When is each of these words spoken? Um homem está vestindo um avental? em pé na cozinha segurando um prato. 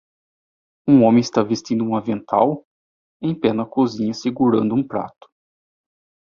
Um 0.87 1.03
homem 1.03 1.21
está 1.21 1.43
vestindo 1.43 1.83
um 1.85 1.95
avental? 1.95 2.65
em 3.21 3.39
pé 3.39 3.53
na 3.53 3.67
cozinha 3.67 4.15
segurando 4.15 4.73
um 4.73 4.81
prato. 4.81 5.27